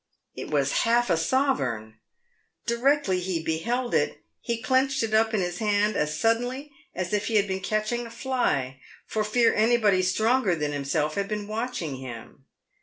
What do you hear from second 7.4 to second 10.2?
been catching a fly, for fear anybody